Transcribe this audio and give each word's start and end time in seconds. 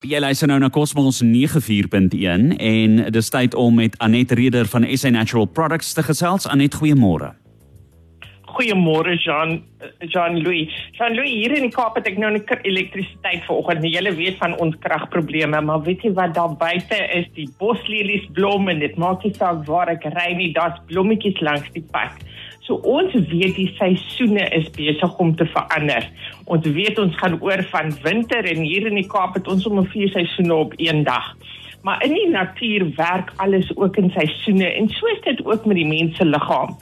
Jy 0.00 0.16
luister 0.16 0.48
nou 0.48 0.56
na 0.56 0.70
Cosmos 0.72 1.18
94.1 1.20 2.54
en 2.56 2.94
dis 3.12 3.26
tyd 3.28 3.52
om 3.52 3.74
met 3.76 3.98
Anet 4.00 4.30
Reder 4.32 4.64
van 4.72 4.86
SA 4.96 5.10
Natural 5.12 5.44
Products 5.44 5.90
te 5.92 6.00
gesels. 6.06 6.46
Anet, 6.48 6.78
goeiemôre. 6.80 7.34
Goeiemôre 8.48 9.18
Jean 9.20 9.58
Jean 10.08 10.40
Louis. 10.40 10.72
Jean 10.96 11.12
Louis 11.12 11.28
hier 11.28 11.52
in 11.52 11.66
die 11.68 11.74
Kaap 11.74 12.00
het 12.00 12.08
ek 12.08 12.16
nou 12.16 12.32
'n 12.32 12.40
elektrisiteit 12.62 13.44
vanoggend. 13.44 13.84
Jy 13.84 14.14
weet 14.16 14.38
van 14.38 14.56
ons 14.56 14.74
kragprobleme, 14.80 15.60
maar 15.60 15.82
weet 15.82 16.02
jy 16.02 16.12
wat 16.12 16.34
daar 16.34 16.56
buite 16.56 16.96
is? 17.12 17.26
Die 17.34 17.50
boslelies 17.58 18.24
blom 18.32 18.68
en 18.68 18.78
dit 18.78 18.96
maak 18.96 19.22
nie 19.22 19.34
saak 19.34 19.66
waar 19.66 19.88
ek 19.88 20.04
ry 20.04 20.32
nie, 20.32 20.52
daar's 20.52 20.80
blommetjies 20.86 21.40
langs 21.40 21.68
die 21.72 21.84
pad. 21.92 22.16
So 22.70 22.76
ons 22.86 23.10
weet 23.26 23.56
die 23.56 23.70
seisoene 23.74 24.44
is 24.54 24.68
besig 24.76 25.14
om 25.18 25.32
te 25.34 25.42
verander. 25.50 26.04
Ons 26.54 26.68
weet 26.70 27.00
ons 27.02 27.16
gaan 27.18 27.34
oor 27.42 27.64
van 27.72 27.88
winter 28.04 28.46
en 28.46 28.60
hier 28.62 28.86
in 28.86 29.00
die 29.00 29.08
Kaap 29.10 29.34
het 29.34 29.50
ons 29.50 29.66
om 29.66 29.80
'n 29.80 29.90
vier 29.90 30.12
seisoene 30.14 30.54
op 30.54 30.74
een 30.76 31.02
dag. 31.02 31.34
Maar 31.82 32.04
in 32.04 32.14
die 32.14 32.28
natuur 32.28 32.92
werk 32.94 33.32
alles 33.36 33.76
ook 33.76 33.96
in 33.96 34.10
seisoene 34.10 34.70
en 34.70 34.88
so 34.88 35.06
is 35.06 35.20
dit 35.24 35.44
ook 35.44 35.66
met 35.66 35.76
die 35.76 35.86
mens 35.86 36.16
se 36.16 36.24
liggaam. 36.24 36.76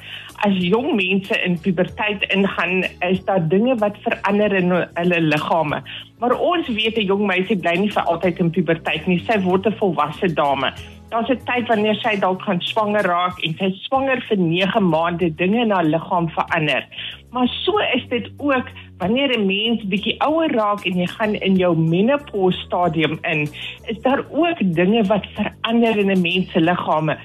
As 0.45 0.57
jong 0.59 0.95
mense 0.95 1.41
in 1.45 1.59
puberteit 1.61 2.23
ingaan, 2.35 2.85
is 3.01 3.25
daar 3.25 3.49
dinge 3.49 3.75
wat 3.77 3.97
verander 4.03 4.53
in 4.53 4.71
hulle 4.95 5.21
liggame. 5.21 5.83
Maar 6.19 6.39
ons 6.39 6.69
weet 6.69 6.99
'n 6.99 7.05
jong 7.05 7.27
meisie 7.27 7.57
bly 7.57 7.77
nie 7.79 7.93
vir 7.93 8.03
altyd 8.03 8.39
in 8.39 8.51
puberteit 8.51 9.07
nie. 9.07 9.19
Sy 9.19 9.41
word 9.41 9.67
'n 9.67 9.73
volwasse 9.73 10.33
dame. 10.35 10.73
Daar's 11.09 11.31
'n 11.31 11.41
tyd 11.45 11.69
wanneer 11.69 11.95
sy 11.95 12.19
dalk 12.21 12.43
gaan 12.43 12.61
swanger 12.61 13.07
raak 13.07 13.39
en 13.45 13.55
sy 13.59 13.71
swanger 13.87 14.21
vir 14.29 14.39
9 14.39 14.89
maande 14.89 15.35
dinge 15.35 15.61
in 15.61 15.71
haar 15.71 15.85
liggaam 15.85 16.29
verander. 16.29 16.85
Maar 17.31 17.49
so 17.49 17.79
is 17.79 18.05
dit 18.09 18.31
ook 18.37 18.67
wanneer 18.99 19.39
'n 19.39 19.47
mens 19.47 19.85
bietjie 19.85 20.21
ouer 20.21 20.53
raak 20.53 20.85
en 20.85 20.99
jy 20.99 21.07
gaan 21.07 21.35
in 21.35 21.57
jou 21.57 21.77
menopause 21.77 22.61
stadium 22.61 23.19
in, 23.23 23.49
is 23.87 24.01
daar 24.03 24.25
ook 24.31 24.59
dinge 24.61 25.03
wat 25.05 25.27
verander 25.35 25.99
in 25.99 26.11
'n 26.11 26.21
mens 26.21 26.53
se 26.53 26.61
liggame 26.61 27.19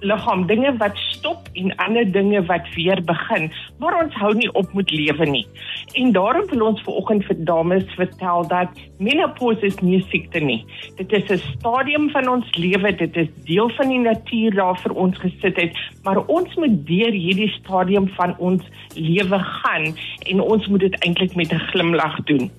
liggaam 0.00 0.46
dinge 0.46 0.76
wat 0.76 0.96
stop 0.96 1.48
en 1.54 1.76
ander 1.76 2.12
dinge 2.12 2.44
wat 2.46 2.66
weer 2.74 3.00
begin 3.04 3.50
maar 3.78 3.96
ons 4.04 4.14
hou 4.14 4.34
nie 4.34 4.48
op 4.54 4.72
met 4.74 4.90
lewe 4.90 5.26
nie. 5.26 5.46
En 5.94 6.12
daarom 6.12 6.46
wil 6.50 6.66
ons 6.66 6.82
vanoggend 6.82 7.24
vir 7.24 7.36
dames 7.48 7.84
vertel 7.96 8.46
dat 8.48 8.68
menopause 8.98 9.66
is 9.66 9.78
nie 9.80 9.98
'n 9.98 10.06
siekte 10.10 10.40
nie. 10.40 10.64
Dit 10.96 11.12
is 11.12 11.30
'n 11.30 11.40
stadium 11.58 12.10
van 12.10 12.28
ons 12.28 12.56
lewe 12.56 12.96
dit 12.96 13.16
is 13.16 13.28
deel 13.44 13.68
van 13.70 13.88
die 13.88 13.98
natuur 13.98 14.54
daar 14.54 14.78
vir 14.80 14.92
ons 14.92 15.18
gesit 15.18 15.56
het 15.56 15.72
maar 16.04 16.18
ons 16.26 16.54
moet 16.54 16.86
deur 16.86 17.12
hierdie 17.12 17.52
stadium 17.60 18.08
van 18.08 18.34
ons 18.38 18.62
lewe 18.94 19.38
gaan 19.38 19.94
en 20.30 20.40
ons 20.40 20.66
moet 20.66 20.80
dit 20.80 20.96
eintlik 21.04 21.34
met 21.34 21.52
'n 21.52 21.66
glimlag 21.72 22.16
doen 22.24 22.50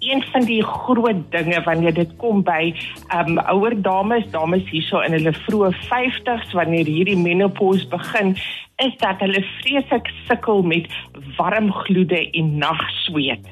een 0.00 0.24
van 0.32 0.44
die 0.48 0.62
groot 0.64 1.22
dinge 1.30 1.62
wanneer 1.62 1.94
dit 1.94 2.10
kom 2.16 2.42
by 2.42 2.72
um 3.14 3.38
ouer 3.52 3.76
dames, 3.82 4.26
dames 4.32 4.66
hierso 4.72 5.00
in 5.04 5.16
hulle 5.16 5.32
vroeë 5.44 5.70
50s 5.88 6.54
wanneer 6.56 6.88
hierdie 6.88 7.18
menopause 7.18 7.88
begin, 7.92 8.34
is 8.80 8.96
dat 9.04 9.20
hulle 9.20 9.44
vreeslik 9.60 10.08
sukkel 10.26 10.62
met 10.62 10.88
warm 11.36 11.72
gloede 11.84 12.22
en 12.30 12.56
nagsweet. 12.58 13.46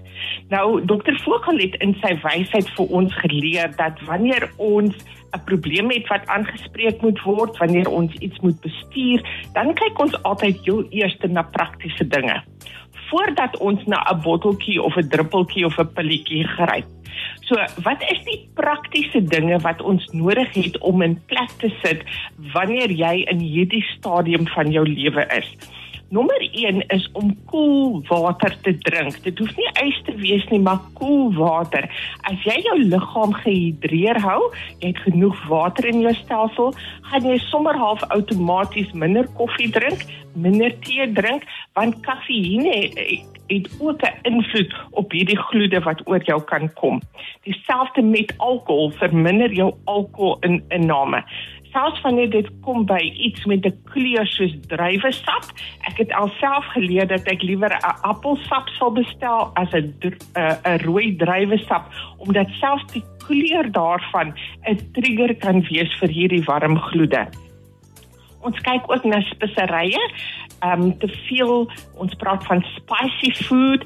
Nou 0.48 0.84
dokter 0.84 1.20
Vogel 1.24 1.58
het 1.58 1.74
in 1.84 1.96
sy 2.02 2.14
wysheid 2.22 2.68
vir 2.76 2.86
ons 3.00 3.14
geleer 3.14 3.72
dat 3.76 4.00
wanneer 4.06 4.50
ons 4.56 4.94
'n 5.36 5.44
probleem 5.44 5.90
het 5.90 6.08
wat 6.08 6.26
aangespreek 6.26 7.02
moet 7.02 7.20
word, 7.22 7.58
wanneer 7.58 7.88
ons 7.88 8.14
iets 8.14 8.38
moet 8.40 8.60
bestuur, 8.60 9.20
dan 9.52 9.74
kyk 9.74 9.98
ons 10.00 10.22
altyd 10.22 10.56
heel 10.64 10.86
eers 10.90 11.16
na 11.28 11.42
praktiese 11.42 12.08
dinge 12.08 12.42
voordat 13.08 13.56
ons 13.56 13.84
na 13.84 14.04
'n 14.12 14.20
botteltjie 14.20 14.82
of 14.82 14.96
'n 14.96 15.08
druppeltjie 15.08 15.64
of 15.64 15.78
'n 15.78 15.92
pilletjie 15.92 16.44
gryp. 16.44 16.86
So, 17.40 17.54
wat 17.82 18.02
is 18.02 18.20
die 18.24 18.48
praktiese 18.54 19.22
dinge 19.24 19.58
wat 19.58 19.80
ons 19.80 20.06
nodig 20.12 20.52
het 20.52 20.78
om 20.78 21.02
in 21.02 21.20
plek 21.26 21.50
te 21.58 21.70
sit 21.82 22.04
wanneer 22.52 22.90
jy 22.90 23.24
in 23.32 23.38
hierdie 23.38 23.84
stadium 23.96 24.46
van 24.46 24.70
jou 24.70 24.84
lewe 24.88 25.26
is? 25.38 25.56
Nommer 26.10 26.40
1 26.40 26.86
is 26.86 27.08
om 27.12 27.34
koel 27.44 28.02
water 28.08 28.54
te 28.62 28.72
drink. 28.78 29.18
Dit 29.26 29.38
hoef 29.38 29.50
nie 29.58 29.72
ys 29.82 29.96
te 30.06 30.14
wees 30.16 30.46
nie, 30.48 30.60
maar 30.64 30.78
koel 30.96 31.34
water. 31.36 31.84
As 32.30 32.46
jy 32.48 32.54
jou 32.64 32.76
liggaam 32.80 33.34
gehidreer 33.42 34.16
hou, 34.24 34.38
jy 34.80 34.94
het 34.94 35.02
genoeg 35.04 35.36
water 35.50 35.84
in 35.90 36.00
jou 36.06 36.14
stelsel, 36.16 36.72
gaan 37.10 37.28
jy 37.28 37.36
sommer 37.50 37.76
half 37.76 38.06
outomaties 38.16 38.94
minder 38.96 39.28
koffie 39.36 39.68
drink, 39.74 40.06
minder 40.32 40.72
tee 40.86 41.10
drink, 41.12 41.44
want 41.76 42.00
kafeïne 42.06 42.72
het 43.48 43.68
ook 43.80 44.00
'n 44.00 44.32
invloed 44.32 44.72
op 44.90 45.12
hierdie 45.12 45.38
gloede 45.38 45.80
wat 45.84 46.00
oor 46.08 46.24
jou 46.24 46.40
kan 46.40 46.72
kom. 46.72 47.02
Dieselfde 47.44 48.02
met 48.02 48.32
alkohol, 48.36 48.90
verminder 48.96 49.52
jou 49.52 49.74
alkoholinname 49.84 51.24
selfs 51.72 52.00
wanneer 52.00 52.30
dit 52.30 52.48
kom 52.60 52.84
by 52.86 53.00
iets 53.26 53.44
met 53.44 53.66
'n 53.66 53.78
kleur 53.84 54.26
soos 54.26 54.54
druiwesap. 54.66 55.44
Ek 55.88 55.96
het 55.98 56.12
alself 56.12 56.64
geleer 56.74 57.06
dat 57.06 57.26
ek 57.28 57.42
liewer 57.42 57.72
'n 57.72 58.00
appelsap 58.02 58.68
sal 58.68 58.92
bestel 58.92 59.50
as 59.54 59.72
'n 59.72 59.94
'n 60.34 60.78
rooi 60.84 61.16
druiwesap 61.16 61.84
omdat 62.18 62.48
selfs 62.60 62.92
die 62.92 63.04
kleur 63.26 63.72
daarvan 63.72 64.34
'n 64.64 64.78
trigger 64.92 65.34
kan 65.34 65.60
wees 65.70 65.92
vir 66.00 66.08
hierdie 66.08 66.44
warm 66.44 66.78
gloede. 66.78 67.28
Ons 68.48 68.60
kyk 68.64 68.88
ook 68.88 69.04
na 69.04 69.20
speserye. 69.28 70.00
Ehm 70.58 70.88
um, 70.88 70.96
te 70.98 71.08
veel 71.28 71.68
ons 72.02 72.14
praat 72.18 72.42
van 72.48 72.64
spicy 72.74 73.30
food, 73.44 73.84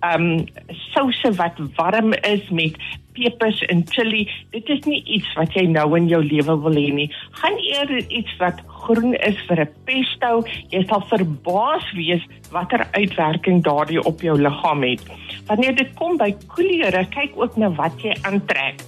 ehm 0.00 0.24
um, 0.32 0.46
souse 0.94 1.30
wat 1.38 1.60
warm 1.76 2.12
is 2.26 2.48
met 2.50 2.78
pepers 3.12 3.60
en 3.68 3.84
chili. 3.88 4.24
Dit 4.50 4.68
is 4.72 4.80
nie 4.88 5.02
iets 5.04 5.28
wat 5.36 5.52
jy 5.54 5.66
nou 5.70 5.86
in 5.98 6.08
jou 6.10 6.22
lewe 6.24 6.56
wil 6.64 6.78
hê 6.80 6.88
nie. 6.96 7.08
Gaan 7.40 7.58
eerder 7.60 8.00
iets 8.08 8.32
wat 8.40 8.62
groen 8.82 9.14
is 9.14 9.38
vir 9.48 9.60
'n 9.66 9.74
pesto. 9.84 10.42
Jy 10.70 10.82
sal 10.88 11.04
verbaas 11.12 11.86
wees 11.92 12.24
watter 12.50 12.86
uitwerking 12.92 13.62
daardie 13.62 14.02
op 14.02 14.20
jou 14.20 14.36
liggaam 14.40 14.82
het. 14.82 15.04
Wanneer 15.46 15.74
dit 15.74 15.94
kom 15.94 16.16
by 16.16 16.34
kleure, 16.54 17.04
kyk 17.04 17.32
ook 17.36 17.56
na 17.56 17.70
wat 17.70 18.00
jy 18.02 18.16
aantrek. 18.22 18.80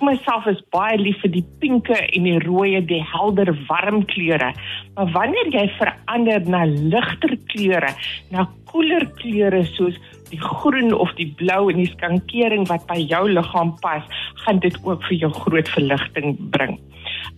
Ek 0.00 0.06
myself 0.08 0.46
is 0.48 0.60
baie 0.72 0.96
lief 0.96 1.18
vir 1.20 1.28
die 1.34 1.42
pinke 1.60 1.92
en 1.92 2.24
die 2.24 2.38
rooi, 2.40 2.70
die 2.88 3.02
helder 3.04 3.50
warm 3.68 3.98
kleure. 4.08 4.48
Maar 4.96 5.10
wanneer 5.12 5.50
jy 5.52 5.66
verander 5.76 6.46
na 6.48 6.62
ligter 6.64 7.34
kleure, 7.52 7.90
na 8.32 8.46
koeler 8.70 9.04
kleure 9.18 9.60
soos 9.74 9.98
die 10.30 10.40
groen 10.40 10.94
of 10.96 11.12
die 11.20 11.28
blou 11.36 11.66
en 11.68 11.82
die 11.82 11.90
skankering 11.90 12.64
wat 12.72 12.88
by 12.88 12.96
jou 12.96 13.26
liggaam 13.28 13.74
pas, 13.84 14.24
gaan 14.46 14.64
dit 14.64 14.80
ook 14.88 15.04
vir 15.10 15.26
jou 15.26 15.32
groot 15.42 15.68
verligting 15.76 16.38
bring. 16.56 16.78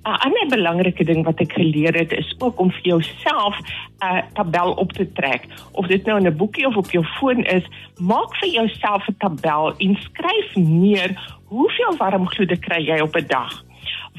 'n 0.06 0.18
Ander 0.26 0.46
belangrike 0.50 1.04
ding 1.04 1.24
wat 1.26 1.40
ek 1.42 1.52
geleer 1.58 1.94
het 1.94 2.12
is 2.14 2.30
ook 2.38 2.60
om 2.60 2.70
vir 2.70 2.86
jouself 2.94 3.58
'n 4.02 4.22
tabel 4.34 4.72
op 4.78 4.92
te 4.92 5.06
trek. 5.18 5.46
Of 5.72 5.86
dit 5.86 6.06
nou 6.06 6.18
in 6.18 6.26
'n 6.26 6.36
boekie 6.36 6.66
of 6.66 6.76
op 6.76 6.90
jou 6.90 7.04
foon 7.18 7.44
is, 7.44 7.66
maak 7.98 8.36
vir 8.38 8.48
jouself 8.48 9.08
'n 9.08 9.18
tabel 9.18 9.74
en 9.78 9.96
skryf 9.98 10.54
neer 10.54 11.10
hoeveel 11.52 11.96
warm 11.96 12.26
gloede 12.32 12.56
kry 12.56 12.80
jy 12.86 13.00
op 13.04 13.16
'n 13.16 13.26
dag. 13.26 13.52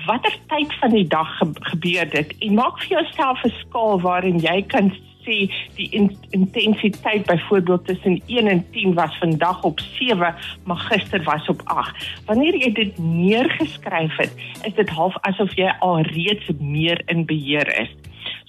Watter 0.05 0.35
tyd 0.47 0.73
van 0.81 0.91
die 0.91 1.07
dag 1.07 1.31
gebeur 1.71 2.09
dit 2.09 2.35
en 2.39 2.53
maak 2.53 2.79
vir 2.81 2.97
jouself 2.97 3.43
'n 3.43 3.53
skaal 3.61 3.99
waarin 4.01 4.39
jy 4.39 4.61
kan 4.61 4.93
sê 5.23 5.49
die 5.75 5.89
in, 5.89 6.17
intensiteit 6.29 7.25
byvoorbeeld 7.25 7.85
tussen 7.85 8.21
1 8.25 8.47
en 8.47 8.65
10 8.71 8.93
was 8.93 9.17
vandag 9.17 9.63
op 9.63 9.79
7, 9.79 10.35
maar 10.63 10.77
gister 10.77 11.23
was 11.23 11.47
op 11.47 11.61
8. 11.63 12.21
Wanneer 12.25 12.55
jy 12.57 12.71
dit 12.71 12.97
neergeskryf 12.97 14.17
het, 14.17 14.33
is 14.63 14.73
dit 14.73 14.89
half 14.89 15.15
asof 15.21 15.55
jy 15.55 15.73
al 15.79 16.01
reeds 16.01 16.49
meer 16.59 17.01
in 17.05 17.25
beheer 17.25 17.79
is. 17.81 17.91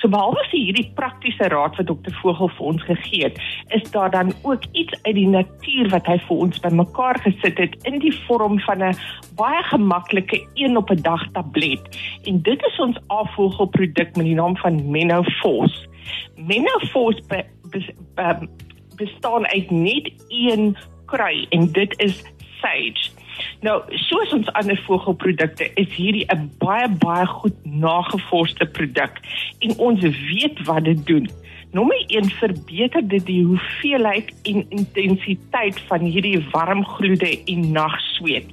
So 0.04 0.10
behalwe 0.12 0.42
vir 0.50 0.60
hierdie 0.60 0.90
praktiese 0.98 1.46
raad 1.48 1.78
wat 1.78 1.86
dokter 1.88 2.12
Vogel 2.18 2.50
vir 2.58 2.66
ons 2.68 2.82
gegee 2.84 3.22
het, 3.22 3.38
is 3.72 3.86
daar 3.94 4.10
dan 4.12 4.34
ook 4.44 4.66
iets 4.76 4.92
uit 5.06 5.14
die 5.16 5.30
natuur 5.32 5.88
wat 5.94 6.10
hy 6.12 6.18
vir 6.26 6.42
ons 6.44 6.60
bymekaar 6.60 7.16
gesit 7.24 7.62
het 7.62 7.78
in 7.88 7.96
die 8.02 8.12
vorm 8.26 8.58
van 8.66 8.84
'n 8.84 8.98
baie 9.40 9.62
gemaklike 9.70 10.42
een 10.60 10.76
op 10.76 10.92
'n 10.92 11.00
dag 11.08 11.24
tablet. 11.32 11.80
En 12.28 12.42
dit 12.42 12.66
is 12.68 12.78
ons 12.78 13.00
afvoerproduk 13.06 14.16
met 14.16 14.28
die 14.28 14.34
naam 14.34 14.56
van 14.56 14.90
Menofos. 14.90 15.88
Menopause 16.36 17.22
be, 17.28 17.44
be, 17.72 17.80
be, 18.14 18.48
bestaan 18.96 19.46
uit 19.46 19.70
net 19.70 20.12
een 20.28 20.76
krui 21.06 21.46
en 21.48 21.72
dit 21.72 22.00
is 22.00 22.24
sage. 22.60 23.23
Nou, 23.60 23.82
soos 24.08 24.32
ons 24.32 24.52
ander 24.52 24.76
vogelprodukte 24.86 25.70
is 25.80 25.88
hierdie 25.96 26.26
'n 26.34 26.50
baie 26.58 26.88
baie 26.88 27.26
goed 27.26 27.56
nagevorsde 27.64 28.66
produk 28.66 29.20
en 29.58 29.78
ons 29.78 30.00
weet 30.00 30.62
wat 30.64 30.84
dit 30.84 31.06
doen. 31.06 31.28
Nommer 31.74 32.04
1 32.06 32.30
verbeter 32.30 33.08
dit 33.08 33.26
die 33.26 33.44
hoeveelheid 33.44 34.30
en 34.42 34.66
intensiteit 34.68 35.80
van 35.88 36.00
hierdie 36.00 36.38
warm 36.52 36.84
gloede 36.84 37.44
en 37.44 37.72
nagsweet. 37.72 38.46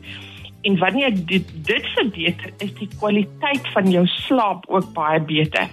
En 0.61 0.77
wanneer 0.77 1.25
dit 1.25 1.65
dit 1.65 1.87
verbeter, 1.95 2.53
is 2.57 2.73
die 2.73 2.89
kwaliteit 2.97 3.67
van 3.73 3.89
jou 3.89 4.05
slaap 4.07 4.65
ook 4.67 4.93
baie 4.93 5.21
beter. 5.21 5.69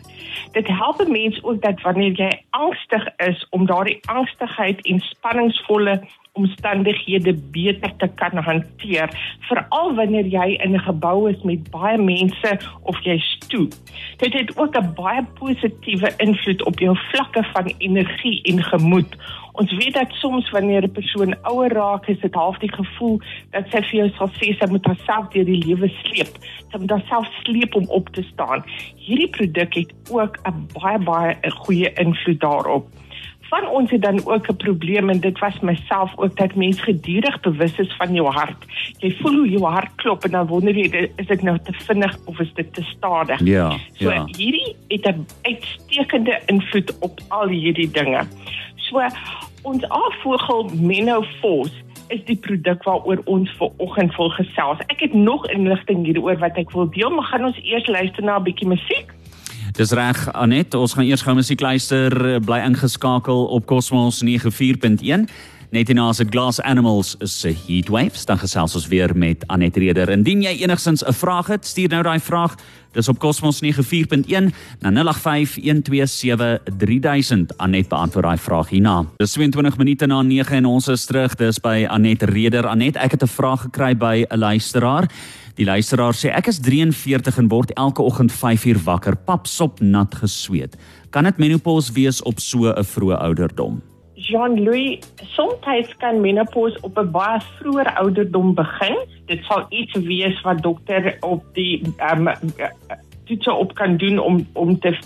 Dit 0.52 0.68
help 0.68 1.00
'n 1.00 1.12
mens 1.12 1.42
ook 1.42 1.62
dat 1.62 1.80
wanneer 1.80 2.12
jy 2.12 2.40
angstig 2.50 3.08
is 3.16 3.46
om 3.50 3.66
daardie 3.66 3.98
angstigheid 4.06 4.86
en 4.86 5.00
spanningsvolle 5.00 6.00
omstandighede 6.32 7.34
beter 7.34 7.96
te 7.96 8.08
kan 8.14 8.36
hanteer, 8.36 9.10
veral 9.48 9.94
wanneer 9.94 10.26
jy 10.26 10.48
in 10.64 10.74
'n 10.74 10.86
gebou 10.90 11.30
is 11.30 11.42
met 11.42 11.70
baie 11.70 11.98
mense 11.98 12.58
of 12.82 12.96
jy 13.04 13.18
stoep. 13.18 13.72
Dit 14.16 14.32
het 14.32 14.56
ook 14.58 14.76
'n 14.76 14.94
baie 14.94 15.22
positiewe 15.38 16.12
invloed 16.16 16.64
op 16.64 16.78
jou 16.78 16.96
vlakke 17.10 17.42
van 17.52 17.72
energie 17.78 18.42
en 18.42 18.62
gemoed. 18.62 19.16
Ons 19.58 19.72
weet 19.74 19.94
dat 19.94 20.12
soms 20.22 20.50
wanneer 20.50 20.82
'n 20.82 20.92
persoon 20.92 21.34
ouer 21.42 21.72
raak, 21.72 22.06
is 22.08 22.20
dit 22.20 22.34
half 22.34 22.58
die 22.58 22.72
gevoel 22.72 23.20
dat 23.50 23.64
sy 23.70 23.80
vir 23.82 23.96
jou 24.00 24.10
sal 24.16 24.30
sê 24.38 24.54
sy 24.58 24.66
moet 24.70 24.86
haarself 24.86 25.28
deur 25.32 25.44
die 25.44 25.64
lewe 25.66 25.88
sleep. 26.02 26.32
Sy 26.70 26.78
moet 26.78 26.90
haarself 26.90 27.26
sleep 27.42 27.74
om 27.74 27.88
op 27.88 28.08
te 28.08 28.22
staan. 28.22 28.64
Hierdie 28.96 29.30
produk 29.30 29.74
het 29.74 29.92
ook 30.10 30.38
'n 30.46 30.66
baie 30.78 30.98
baie 30.98 31.36
'n 31.42 31.50
goeie 31.50 31.92
invloed 31.92 32.40
daarop 32.40 32.86
van 33.48 33.68
ons 33.68 33.90
het 33.90 34.02
dan 34.02 34.26
ook 34.26 34.48
'n 34.48 34.56
probleem 34.56 35.10
en 35.10 35.20
dit 35.20 35.38
was 35.38 35.60
myself 35.60 36.12
ook 36.16 36.36
dat 36.36 36.54
mens 36.54 36.80
gedurig 36.80 37.40
bewus 37.40 37.78
is 37.78 37.96
van 37.96 38.14
jou 38.14 38.28
hart. 38.28 38.64
Jy 38.98 39.16
voel 39.20 39.34
hoe 39.34 39.48
jou 39.48 39.64
hart 39.64 39.94
klop 39.94 40.24
en 40.24 40.30
dan 40.30 40.46
wonder 40.46 40.76
jy 40.76 41.10
is 41.16 41.26
dit 41.26 41.42
nou 41.42 41.58
te 41.62 41.72
vinnig 41.72 42.16
of 42.24 42.38
is 42.38 42.52
dit 42.54 42.74
te 42.74 42.82
stadig? 42.82 43.40
Ja. 43.44 43.76
So 43.92 44.10
ja. 44.10 44.24
hierdie 44.24 44.76
het 44.88 45.06
'n 45.06 45.26
uitstekende 45.42 46.40
invloed 46.46 46.98
op 46.98 47.20
al 47.28 47.48
hierdie 47.48 47.90
dinge. 47.90 48.26
So 48.88 49.04
ons 49.62 49.84
afvogel 49.88 50.70
Menopause 50.72 51.72
is 52.08 52.22
die 52.24 52.38
produk 52.40 52.84
waaroor 52.88 53.20
ons 53.28 53.50
ver 53.58 53.68
oggend 53.84 54.14
wil 54.16 54.30
gesels. 54.38 54.80
Ek 54.88 55.02
het 55.04 55.12
nog 55.12 55.44
inligting 55.52 56.06
hieroor 56.08 56.38
wat 56.40 56.56
ek 56.56 56.72
wil 56.72 56.88
deel, 56.94 57.12
maar 57.12 57.28
gaan 57.28 57.50
ons 57.50 57.60
eers 57.60 57.86
luister 57.86 58.24
na 58.24 58.38
'n 58.38 58.46
bietjie 58.48 58.68
musiek? 58.68 59.12
Dis 59.76 59.92
reg 59.92 60.32
Anet, 60.32 60.74
ons 60.74 60.94
gaan 60.94 61.04
eers 61.04 61.22
gou 61.22 61.34
musiek 61.34 61.60
luister, 61.60 62.40
bly 62.40 62.58
ingeskakel 62.64 63.44
op 63.46 63.66
Cosmos 63.66 64.22
94.1. 64.24 65.28
Net 65.68 65.90
hierna 65.90 66.06
se 66.16 66.24
Glass 66.24 66.62
Animals 66.64 67.10
se 67.28 67.50
Heatwaves, 67.52 68.22
dan 68.24 68.38
gesels 68.40 68.72
ons 68.78 68.86
weer 68.88 69.12
met 69.12 69.42
Anet 69.52 69.76
Reder. 69.76 70.08
Indien 70.08 70.40
jy 70.42 70.64
enigsins 70.64 71.04
'n 71.04 71.12
vraag 71.12 71.46
het, 71.46 71.66
stuur 71.66 71.88
nou 71.88 72.02
daai 72.02 72.20
vraag. 72.20 72.54
Dis 72.92 73.08
op 73.08 73.18
Cosmos 73.18 73.60
94.1 73.60 74.52
na 74.80 74.90
0851273000. 74.90 74.96
Anet 77.56 77.88
beantwoord 77.88 78.24
daai 78.24 78.38
vraag 78.38 78.68
hierna. 78.68 79.04
Dis 79.16 79.32
22 79.32 79.76
minute 79.76 80.06
na 80.06 80.22
9 80.22 80.56
en 80.56 80.64
ons 80.64 80.88
is 80.88 81.04
terug. 81.04 81.34
Dis 81.34 81.60
by 81.60 81.86
Anet 81.88 82.22
Reder. 82.22 82.66
Anet, 82.66 82.96
ek 82.96 83.10
het 83.10 83.22
'n 83.22 83.26
vraag 83.26 83.60
gekry 83.60 83.96
by 83.96 84.24
'n 84.28 84.38
luisteraar. 84.38 85.10
Die 85.54 85.66
luisteraar 85.66 86.14
sê 86.14 86.34
ek 86.34 86.46
is 86.46 86.58
43 86.58 87.38
en 87.38 87.48
word 87.48 87.72
elke 87.72 88.02
oggend 88.02 88.32
5 88.32 88.64
uur 88.64 88.78
wakker, 88.84 89.16
papsop 89.16 89.80
nat 89.80 90.14
gesweet. 90.14 90.76
Kan 91.10 91.24
dit 91.24 91.36
menopause 91.36 91.92
wees 91.92 92.22
op 92.22 92.40
so 92.40 92.70
'n 92.70 92.84
vroeë 92.84 93.18
ouderdom? 93.18 93.82
Jean-Louis, 94.18 94.98
soms 95.22 95.96
kan 95.98 96.20
menopause 96.20 96.78
op 96.82 96.98
'n 96.98 97.10
baie 97.10 97.40
vroeë 97.58 97.94
ouderdom 97.94 98.54
begin. 98.54 98.96
Dit 99.26 99.44
sal 99.44 99.66
iets 99.68 99.94
wees 99.94 100.40
wat 100.40 100.62
dokter 100.62 101.16
op 101.20 101.44
die 101.54 101.82
ehm 101.96 102.28
um, 102.28 102.34
toets 103.24 103.48
op 103.48 103.74
kan 103.74 103.96
doen 103.96 104.18
om 104.18 104.46
om 104.52 104.78
te 104.78 104.98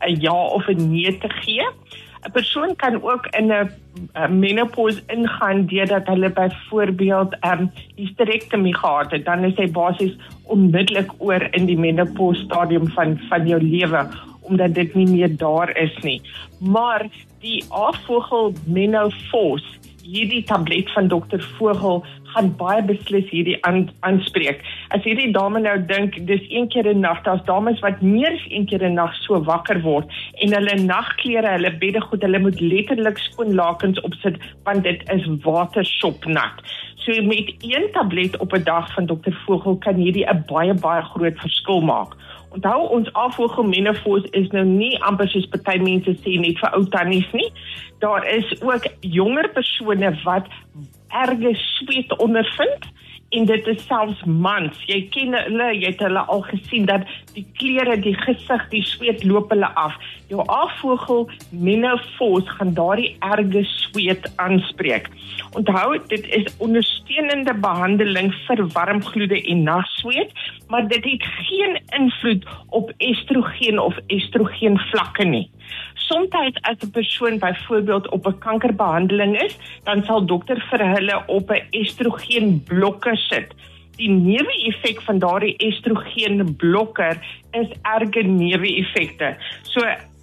'n 0.00 0.20
ja 0.20 0.44
of 0.56 0.68
'n 0.68 0.90
nee 0.90 1.18
te 1.18 1.28
gee. 1.28 1.64
'n 2.26 2.32
persoon 2.32 2.76
kan 2.76 3.02
ook 3.02 3.26
in 3.26 3.52
'n 3.52 4.38
menopause 4.38 5.02
ingaan 5.06 5.66
deurdat 5.66 6.06
hulle 6.06 6.30
byvoorbeeld 6.30 7.36
'n 7.40 7.48
um, 7.50 7.70
hysterektomie 7.94 8.76
gehad 8.76 9.10
het, 9.10 9.24
dan 9.24 9.44
is 9.44 9.56
hy 9.56 9.70
basies 9.70 10.16
onmiddellik 10.42 11.10
oor 11.18 11.48
in 11.50 11.66
die 11.66 11.78
menopause 11.78 12.40
stadium 12.40 12.88
van 12.88 13.20
van 13.28 13.46
jou 13.46 13.62
lewe 13.62 14.08
omdat 14.48 14.74
dit 14.74 14.94
nie 14.94 15.06
meer 15.06 15.36
daar 15.36 15.76
is 15.76 15.96
nie. 16.02 16.20
Maar 16.58 17.06
die 17.40 17.64
afvogel 17.68 18.52
menopause 18.66 19.78
hierdie 20.08 20.44
tablet 20.48 20.90
van 20.92 21.08
dokter 21.08 21.42
Vogel 21.58 22.04
gaan 22.32 22.50
baie 22.60 22.82
beslis 22.84 23.28
hierdie 23.32 23.56
aanspreek. 24.06 24.60
As 24.94 25.04
hierdie 25.04 25.30
dame 25.34 25.60
nou 25.64 25.76
dink 25.90 26.16
dis 26.28 26.44
een 26.48 26.68
keer 26.72 26.88
'n 26.88 27.00
nag, 27.00 27.22
daar's 27.24 27.44
dames 27.44 27.80
wat 27.80 28.00
meer 28.02 28.32
as 28.32 28.46
een 28.48 28.66
keer 28.66 28.84
'n 28.84 28.94
nag 28.94 29.14
so 29.24 29.40
wakker 29.44 29.80
word 29.82 30.06
en 30.42 30.54
hulle 30.54 30.76
nagklere, 30.84 31.48
hulle 31.56 31.72
beddegoed, 31.78 32.22
hulle 32.22 32.38
moet 32.38 32.60
letterlik 32.60 33.18
skoon 33.18 33.54
lakens 33.54 34.00
opsit 34.00 34.36
want 34.64 34.82
dit 34.82 35.00
is 35.10 35.24
watersopnat. 35.42 36.56
So 36.96 37.22
met 37.22 37.54
een 37.58 37.88
tablet 37.92 38.38
op 38.38 38.52
'n 38.52 38.62
dag 38.64 38.94
van 38.94 39.06
dokter 39.06 39.32
Vogel 39.46 39.76
kan 39.76 39.94
hierdie 39.94 40.26
'n 40.26 40.44
baie 40.46 40.74
baie 40.74 41.02
groot 41.02 41.38
verskil 41.38 41.80
maak. 41.80 42.16
Onthou 42.56 42.86
ons 42.96 43.12
afvoergemenopause 43.12 44.30
is 44.30 44.48
nou 44.56 44.64
nie 44.64 44.94
amper 45.04 45.28
soos 45.28 45.48
party 45.52 45.78
mense 45.84 46.14
sê 46.22 46.38
net 46.40 46.60
vir 46.62 46.76
ou 46.78 46.84
tannies 46.94 47.28
nie. 47.36 47.48
Daar 48.04 48.24
is 48.28 48.48
ook 48.62 48.86
jonger 49.00 49.50
persone 49.56 50.14
wat 50.24 50.48
erge 51.08 51.54
sweet 51.54 52.14
ondervind 52.18 52.88
en 53.28 53.44
dit 53.44 53.66
is 53.66 53.82
selfs 53.86 54.20
mans. 54.24 54.76
Jy 54.88 55.00
ken 55.12 55.36
hulle, 55.36 55.68
jy 55.76 55.90
het 55.92 56.02
hulle 56.04 56.22
al 56.32 56.44
gesien 56.48 56.86
dat 56.88 57.04
die 57.34 57.44
klere, 57.60 57.98
die 58.00 58.14
gesig, 58.24 58.64
die 58.72 58.84
sweet 58.86 59.24
loop 59.28 59.52
hulle 59.52 59.68
af. 59.80 59.96
Jou 60.32 60.44
afvogel 60.52 61.28
menopause 61.50 62.56
gaan 62.58 62.74
daardie 62.76 63.14
erge 63.24 63.64
sweet 63.68 64.28
aanspreek. 64.40 65.10
Onthou, 65.56 65.98
dit 66.12 66.24
is 66.36 66.48
ondersteunende 66.64 67.54
behandeling 67.60 68.32
vir 68.46 68.64
warmgloede 68.76 69.42
en 69.42 69.62
nagsweet, 69.68 70.32
maar 70.68 70.88
dit 70.88 71.04
het 71.04 71.28
geen 71.48 71.78
invloed 71.96 72.44
op 72.68 72.92
estrogen 72.96 73.78
of 73.78 73.96
estrogen 74.06 74.80
vlakke 74.90 75.24
nie 75.24 75.46
soms 75.94 76.32
as 76.60 76.76
'n 76.82 76.90
persoon 76.90 77.38
byvoorbeeld 77.38 78.08
op 78.08 78.26
'n 78.26 78.38
kankerbehandeling 78.38 79.40
is, 79.42 79.58
dan 79.84 80.04
sal 80.04 80.24
dokter 80.24 80.66
vir 80.70 80.86
hulle 80.94 81.22
op 81.26 81.50
'n 81.50 81.66
estrogen 81.70 82.62
blokker 82.64 83.16
sit. 83.16 83.54
Die 83.96 84.10
neeweffek 84.10 85.02
van 85.02 85.18
daardie 85.18 85.56
estrogen 85.56 86.56
blokker 86.56 87.16
is 87.50 87.68
erge 87.82 88.22
neeweffekte. 88.22 89.36
So 89.62 89.80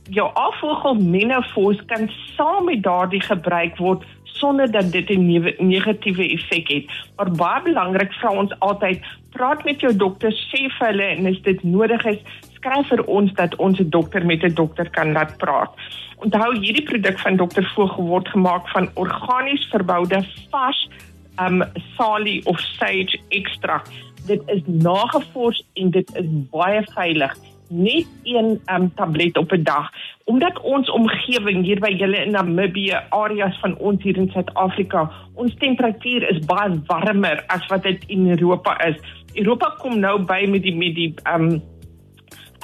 jou 0.10 0.34
afvogel 0.34 0.94
menopause 0.94 1.86
kan 1.86 2.10
saam 2.36 2.66
met 2.66 2.84
daardie 2.84 3.22
gebruik 3.22 3.78
word 3.78 4.04
sonder 4.24 4.72
dat 4.72 4.92
dit 4.92 5.10
'n 5.10 5.26
negatiewe 5.58 6.30
effek 6.30 6.68
het. 6.68 6.86
Maar 7.16 7.32
baie 7.32 7.62
belangrik 7.62 8.14
vra 8.14 8.30
ons 8.30 8.60
altyd, 8.60 9.00
praat 9.32 9.64
met 9.64 9.80
jou 9.80 9.96
dokter, 9.96 10.32
sê 10.32 10.70
vir 10.78 10.88
hulle 10.88 11.04
en 11.04 11.26
as 11.26 11.42
dit 11.42 11.64
nodig 11.64 12.06
is, 12.06 12.20
skryf 12.66 12.90
vir 12.90 13.04
ons 13.06 13.34
dat 13.38 13.56
ons 13.62 13.80
'n 13.80 13.90
dokter 13.90 14.26
met 14.26 14.44
'n 14.44 14.54
dokter 14.54 14.90
kan 14.90 15.12
laat 15.12 15.38
praat. 15.38 15.72
Onthou 16.18 16.58
hierdie 16.58 16.84
produk 16.84 17.20
van 17.20 17.36
dokter 17.36 17.72
Vogel 17.76 18.04
word 18.04 18.28
gemaak 18.28 18.70
van 18.70 18.90
organies 18.96 19.68
verboude 19.70 20.26
vars 20.50 20.90
um 21.40 21.64
salie 21.98 22.46
of 22.46 22.60
sage 22.60 23.20
ekstrakt. 23.30 23.92
Dit 24.26 24.42
is 24.46 24.62
nagevors 24.66 25.64
en 25.74 25.92
dit 25.92 26.16
is 26.16 26.26
baie 26.52 26.82
veilig 26.94 27.36
net 27.70 28.06
een 28.24 28.62
um, 28.66 28.94
tablet 28.96 29.38
op 29.38 29.52
'n 29.52 29.64
dag 29.64 29.90
omdat 30.24 30.62
ons 30.62 30.90
omgewing 30.92 31.66
hier 31.66 31.80
by 31.80 31.90
julle 31.90 32.26
in 32.26 32.32
Namibië 32.32 33.02
areas 33.10 33.60
van 33.60 33.78
ons 33.78 34.04
hier 34.04 34.18
in 34.18 34.30
Suid-Afrika 34.30 35.12
ons 35.34 35.56
temperatuur 35.56 36.30
is 36.30 36.46
baie 36.46 36.82
warmer 36.86 37.44
as 37.48 37.66
wat 37.68 37.84
dit 37.84 38.04
in 38.08 38.30
Europa 38.30 38.86
is. 38.86 38.96
Europa 39.34 39.76
kom 39.78 40.00
nou 40.00 40.24
by 40.24 40.46
met 40.50 40.62
die 40.62 40.76
met 40.76 40.96
die 40.96 41.14
um 41.34 41.62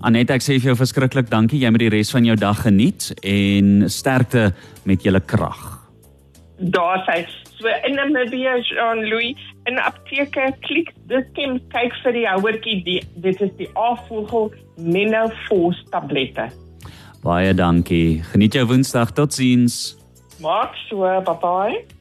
Anet, 0.00 0.30
ek 0.30 0.42
sê 0.44 0.60
vir 0.60 0.72
jou 0.72 0.76
verskriklik 0.76 1.30
dankie. 1.32 1.60
Jy 1.60 1.70
moet 1.72 1.80
die 1.86 1.92
res 1.92 2.10
van 2.14 2.24
jou 2.24 2.36
dag 2.36 2.62
geniet 2.62 3.14
en 3.22 3.90
sterkte 3.90 4.52
met 4.84 5.02
julle 5.02 5.20
krag. 5.20 5.75
Daar 6.58 7.02
sê 7.04 7.26
so 7.58 7.68
in 7.88 7.96
Namibia 7.96 8.58
Jean 8.64 9.04
Louis 9.08 9.36
en 9.64 9.78
apteke 9.78 10.52
klik 10.64 10.92
dis 11.10 11.24
kim 11.36 11.58
kyk 11.72 11.96
vir 12.04 12.16
die 12.16 12.26
ouertjie 12.30 12.78
die 12.86 13.00
dit 13.24 13.42
is 13.44 13.52
die 13.58 13.68
afvogel 13.74 14.52
menopause 14.76 15.84
tablette. 15.92 16.48
Baie 17.24 17.52
dankie. 17.56 18.22
Geniet 18.32 18.54
jou 18.54 18.66
Woensdag. 18.70 19.12
Totsiens. 19.12 19.96
Maak 20.40 20.76
so, 20.88 21.04
bye 21.24 21.38
bye. 21.42 21.95